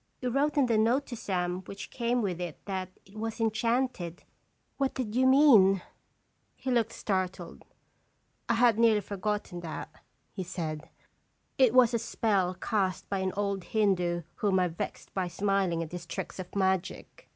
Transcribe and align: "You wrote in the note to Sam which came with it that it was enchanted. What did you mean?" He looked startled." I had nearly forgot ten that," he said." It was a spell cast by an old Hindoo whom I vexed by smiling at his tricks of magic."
"You 0.20 0.28
wrote 0.28 0.58
in 0.58 0.66
the 0.66 0.76
note 0.76 1.06
to 1.06 1.16
Sam 1.16 1.62
which 1.62 1.88
came 1.88 2.20
with 2.20 2.38
it 2.38 2.62
that 2.66 2.90
it 3.06 3.16
was 3.16 3.40
enchanted. 3.40 4.24
What 4.76 4.92
did 4.92 5.14
you 5.14 5.26
mean?" 5.26 5.80
He 6.54 6.70
looked 6.70 6.92
startled." 6.92 7.64
I 8.50 8.56
had 8.56 8.78
nearly 8.78 9.00
forgot 9.00 9.44
ten 9.44 9.60
that," 9.60 9.88
he 10.32 10.42
said." 10.42 10.90
It 11.56 11.72
was 11.72 11.94
a 11.94 11.98
spell 11.98 12.52
cast 12.60 13.08
by 13.08 13.20
an 13.20 13.32
old 13.38 13.64
Hindoo 13.64 14.24
whom 14.34 14.60
I 14.60 14.68
vexed 14.68 15.14
by 15.14 15.28
smiling 15.28 15.82
at 15.82 15.92
his 15.92 16.04
tricks 16.04 16.38
of 16.38 16.54
magic." 16.54 17.30